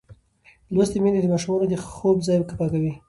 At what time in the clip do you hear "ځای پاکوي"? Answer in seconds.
2.27-2.93